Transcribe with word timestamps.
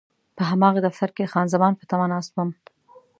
په 0.35 0.43
هماغه 0.49 0.79
دفتر 0.87 1.09
کې 1.15 1.23
د 1.25 1.31
خان 1.33 1.47
زمان 1.53 1.73
په 1.79 1.83
تمه 1.89 2.07
ناست 2.13 2.31
وم. 2.33 2.49